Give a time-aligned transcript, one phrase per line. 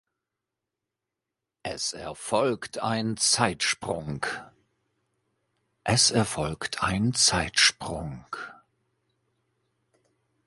[1.61, 4.25] Es erfolgt ein Zeitsprung.